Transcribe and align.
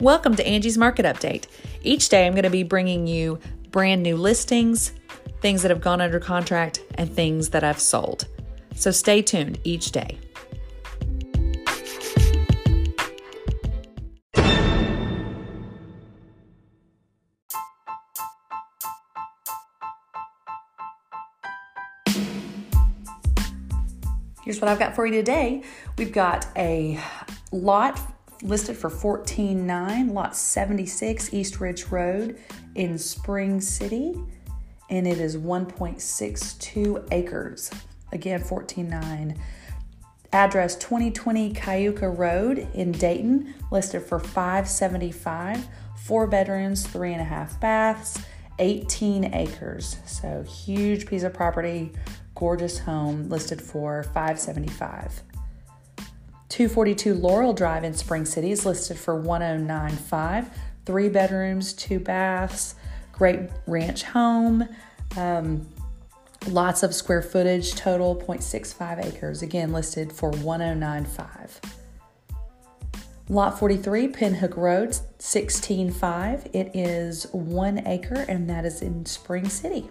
Welcome 0.00 0.34
to 0.36 0.46
Angie's 0.46 0.78
Market 0.78 1.04
Update. 1.04 1.44
Each 1.82 2.08
day 2.08 2.26
I'm 2.26 2.32
going 2.32 2.44
to 2.44 2.48
be 2.48 2.62
bringing 2.62 3.06
you 3.06 3.38
brand 3.70 4.02
new 4.02 4.16
listings, 4.16 4.92
things 5.42 5.60
that 5.60 5.70
have 5.70 5.82
gone 5.82 6.00
under 6.00 6.18
contract, 6.18 6.80
and 6.94 7.12
things 7.12 7.50
that 7.50 7.62
I've 7.62 7.78
sold. 7.78 8.26
So 8.74 8.92
stay 8.92 9.20
tuned 9.20 9.58
each 9.62 9.92
day. 9.92 10.18
Here's 24.42 24.62
what 24.62 24.68
I've 24.68 24.78
got 24.78 24.96
for 24.96 25.04
you 25.04 25.12
today. 25.12 25.62
We've 25.98 26.10
got 26.10 26.46
a 26.56 26.98
lot 27.52 28.00
listed 28.42 28.76
for 28.76 28.90
14.9, 28.90 30.12
lot 30.12 30.36
76 30.36 31.34
East 31.34 31.60
Ridge 31.60 31.86
Road 31.86 32.38
in 32.74 32.98
Spring 32.98 33.60
City, 33.60 34.14
and 34.88 35.06
it 35.06 35.18
is 35.18 35.36
1.62 35.36 37.08
acres. 37.10 37.70
Again, 38.12 38.40
14.9. 38.40 39.36
Address 40.32 40.76
2020 40.76 41.52
Cayuca 41.54 42.16
Road 42.16 42.68
in 42.74 42.92
Dayton, 42.92 43.52
listed 43.72 44.02
for 44.02 44.20
575, 44.20 45.66
four 46.04 46.26
bedrooms, 46.26 46.86
three 46.86 47.12
and 47.12 47.20
a 47.20 47.24
half 47.24 47.60
baths, 47.60 48.22
18 48.60 49.34
acres. 49.34 49.96
So 50.06 50.44
huge 50.44 51.06
piece 51.06 51.24
of 51.24 51.34
property, 51.34 51.92
gorgeous 52.34 52.78
home, 52.78 53.28
listed 53.28 53.60
for 53.60 54.04
575. 54.04 55.22
242 56.50 57.14
Laurel 57.14 57.52
Drive 57.52 57.84
in 57.84 57.94
Spring 57.94 58.24
City 58.24 58.50
is 58.50 58.66
listed 58.66 58.98
for 58.98 59.14
1095. 59.14 60.50
Three 60.84 61.08
bedrooms, 61.08 61.72
two 61.72 62.00
baths, 62.00 62.74
great 63.12 63.50
ranch 63.68 64.02
home. 64.02 64.68
Um, 65.16 65.68
lots 66.48 66.82
of 66.82 66.92
square 66.92 67.22
footage, 67.22 67.76
total 67.76 68.16
0.65 68.16 69.06
acres. 69.06 69.42
Again, 69.42 69.72
listed 69.72 70.12
for 70.12 70.30
1095. 70.30 71.60
Lot 73.28 73.56
43, 73.60 74.08
Pinhook 74.08 74.56
Road, 74.56 74.88
165. 74.88 76.48
It 76.52 76.74
is 76.74 77.28
one 77.30 77.86
acre, 77.86 78.26
and 78.28 78.50
that 78.50 78.64
is 78.64 78.82
in 78.82 79.06
Spring 79.06 79.48
City. 79.48 79.88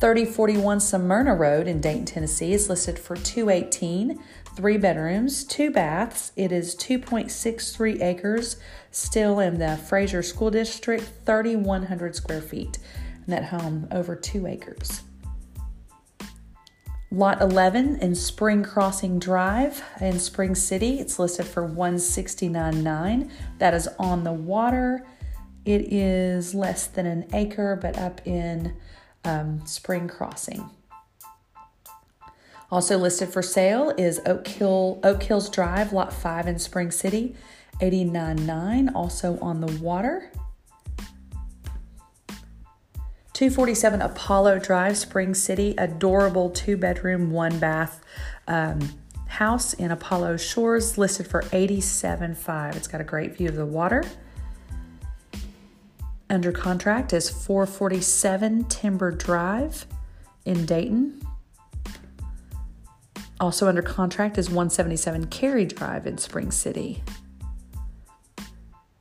3041 0.00 0.78
Smyrna 0.78 1.34
Road 1.34 1.66
in 1.66 1.80
Dayton, 1.80 2.04
Tennessee 2.04 2.52
is 2.52 2.68
listed 2.68 2.96
for 2.96 3.16
218, 3.16 4.22
three 4.54 4.76
bedrooms, 4.76 5.42
two 5.42 5.72
baths. 5.72 6.30
It 6.36 6.52
is 6.52 6.76
2.63 6.76 8.00
acres, 8.00 8.58
still 8.92 9.40
in 9.40 9.58
the 9.58 9.76
Frazier 9.76 10.22
School 10.22 10.52
District, 10.52 11.02
3,100 11.26 12.14
square 12.14 12.40
feet. 12.40 12.78
And 13.26 13.32
that 13.32 13.46
home 13.46 13.88
over 13.90 14.14
two 14.14 14.46
acres. 14.46 15.02
Lot 17.10 17.40
11 17.40 17.96
in 17.96 18.14
Spring 18.14 18.62
Crossing 18.62 19.18
Drive 19.18 19.82
in 20.00 20.20
Spring 20.20 20.54
City. 20.54 21.00
It's 21.00 21.18
listed 21.18 21.46
for 21.46 21.68
169.9. 21.68 23.30
That 23.58 23.74
is 23.74 23.88
on 23.98 24.22
the 24.22 24.32
water. 24.32 25.04
It 25.64 25.92
is 25.92 26.54
less 26.54 26.86
than 26.86 27.06
an 27.06 27.26
acre, 27.32 27.76
but 27.82 27.98
up 27.98 28.20
in 28.24 28.76
um, 29.24 29.64
Spring 29.66 30.08
Crossing. 30.08 30.70
Also 32.70 32.98
listed 32.98 33.30
for 33.30 33.42
sale 33.42 33.94
is 33.96 34.20
Oak 34.26 34.46
Hill 34.46 35.00
Oak 35.02 35.22
Hills 35.22 35.48
Drive, 35.48 35.92
Lot 35.92 36.12
5 36.12 36.46
in 36.46 36.58
Spring 36.58 36.90
City, 36.90 37.34
899, 37.80 38.90
also 38.90 39.38
on 39.40 39.60
the 39.60 39.72
water. 39.80 40.30
247 43.32 44.02
Apollo 44.02 44.58
Drive, 44.58 44.98
Spring 44.98 45.32
City, 45.32 45.74
adorable 45.78 46.50
two 46.50 46.76
bedroom, 46.76 47.30
one 47.30 47.58
bath 47.58 48.04
um, 48.48 48.80
house 49.28 49.72
in 49.74 49.90
Apollo 49.90 50.36
Shores, 50.38 50.98
listed 50.98 51.26
for 51.26 51.42
87.5. 51.42 52.76
It's 52.76 52.88
got 52.88 53.00
a 53.00 53.04
great 53.04 53.36
view 53.36 53.48
of 53.48 53.54
the 53.54 53.64
water 53.64 54.02
under 56.30 56.52
contract 56.52 57.12
is 57.12 57.30
447 57.30 58.64
Timber 58.64 59.10
Drive 59.10 59.86
in 60.44 60.66
Dayton. 60.66 61.22
Also 63.40 63.68
under 63.68 63.82
contract 63.82 64.36
is 64.36 64.48
177 64.48 65.28
Cary 65.28 65.64
Drive 65.64 66.06
in 66.06 66.18
Spring 66.18 66.50
City. 66.50 67.02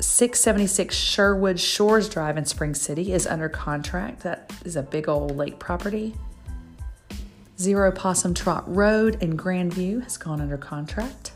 676 0.00 0.94
Sherwood 0.94 1.58
Shores 1.58 2.08
Drive 2.08 2.36
in 2.36 2.44
Spring 2.44 2.74
City 2.74 3.12
is 3.12 3.26
under 3.26 3.48
contract. 3.48 4.20
That 4.20 4.52
is 4.64 4.76
a 4.76 4.82
big 4.82 5.08
old 5.08 5.36
lake 5.36 5.58
property. 5.58 6.14
Zero 7.58 7.90
Possum 7.90 8.34
Trot 8.34 8.64
Road 8.72 9.20
in 9.22 9.36
Grandview 9.36 10.02
has 10.04 10.16
gone 10.16 10.40
under 10.40 10.56
contract. 10.56 11.32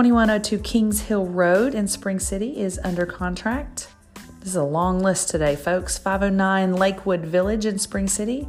2102 0.00 0.58
Kings 0.60 1.00
Hill 1.02 1.26
Road 1.26 1.74
in 1.74 1.86
Spring 1.86 2.18
City 2.18 2.58
is 2.58 2.80
under 2.82 3.04
contract. 3.04 3.88
This 4.38 4.48
is 4.48 4.56
a 4.56 4.64
long 4.64 5.00
list 5.00 5.28
today, 5.28 5.54
folks. 5.56 5.98
509 5.98 6.72
Lakewood 6.72 7.20
Village 7.20 7.66
in 7.66 7.78
Spring 7.78 8.08
City 8.08 8.48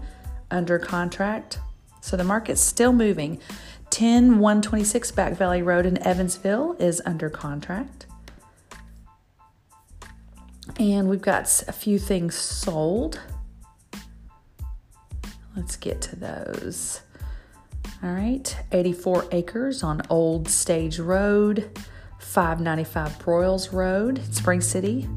under 0.50 0.80
contract. 0.80 1.60
So 2.00 2.16
the 2.16 2.24
market's 2.24 2.62
still 2.62 2.94
moving. 2.94 3.38
10 3.90 4.40
126 4.40 5.12
Back 5.12 5.34
Valley 5.34 5.62
Road 5.62 5.86
in 5.86 5.96
Evensville 5.96 6.80
is 6.80 7.02
under 7.06 7.30
contract. 7.30 8.06
And 10.80 11.10
we've 11.10 11.22
got 11.22 11.66
a 11.68 11.74
few 11.74 12.00
things 12.00 12.34
sold. 12.34 13.20
Let's 15.58 15.76
get 15.76 16.00
to 16.04 16.16
those. 16.16 17.02
All 18.04 18.12
right, 18.12 18.58
84 18.72 19.28
acres 19.32 19.84
on 19.84 20.02
Old 20.10 20.50
Stage 20.50 20.98
Road, 20.98 21.80
595 22.20 23.20
Broyles 23.20 23.72
Road, 23.72 24.22
Spring 24.34 24.60
City, 24.60 25.08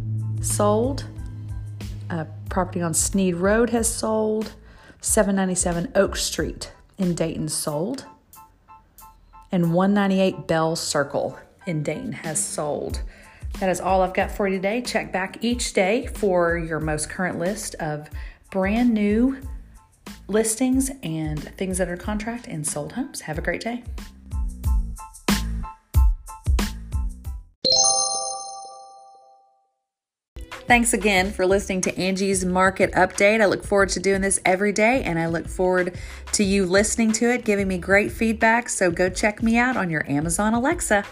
sold. 0.43 1.07
Uh, 2.11 2.27
property 2.51 2.83
on 2.83 2.93
Sneed 2.93 3.37
Road 3.37 3.71
has 3.71 3.93
sold. 3.93 4.53
797 5.01 5.93
Oak 5.95 6.15
Street 6.15 6.73
in 6.99 7.15
Dayton 7.15 7.49
sold. 7.49 8.05
And 9.51 9.73
198 9.73 10.47
Bell 10.47 10.77
Circle 10.77 11.39
in 11.67 11.83
Dayton 11.83 12.13
has 12.13 12.43
sold. 12.43 13.01
That 13.61 13.71
is 13.71 13.81
all 13.81 14.03
I've 14.03 14.13
got 14.13 14.31
for 14.31 14.47
you 14.47 14.57
today. 14.57 14.83
Check 14.83 15.11
back 15.11 15.43
each 15.43 15.73
day 15.73 16.07
for 16.07 16.59
your 16.59 16.81
most 16.81 17.09
current 17.09 17.39
list 17.39 17.77
of 17.77 18.11
brand 18.51 18.93
new 18.93 19.39
listings 20.29 20.91
and 21.03 21.43
things 21.57 21.79
that 21.79 21.89
are 21.89 21.97
contract 21.97 22.47
and 22.47 22.67
sold 22.67 22.93
homes. 22.93 23.23
Have 23.23 23.39
a 23.39 23.43
great 23.43 23.61
day. 23.61 23.85
Thanks 30.67 30.95
again 30.95 31.31
for 31.31 31.45
listening 31.45 31.83
to 31.83 31.99
Angie's 31.99 32.43
Market 32.43 32.91
Update. 32.93 33.43
I 33.43 33.45
look 33.45 33.63
forward 33.63 33.91
to 33.91 34.01
doing 34.01 34.23
this 34.23 34.41
every 34.47 34.73
day 34.73 35.03
and 35.03 35.19
I 35.19 35.27
look 35.27 35.47
forward 35.47 35.95
to 36.33 36.43
you 36.43 36.65
listening 36.65 37.13
to 37.13 37.31
it, 37.31 37.45
giving 37.45 37.69
me 37.69 37.77
great 37.77 38.11
feedback. 38.11 38.71
So 38.71 38.91
go 38.91 39.11
check 39.11 39.43
me 39.43 39.59
out 39.59 39.77
on 39.77 39.91
your 39.91 40.11
Amazon 40.11 40.55
Alexa. 40.55 41.05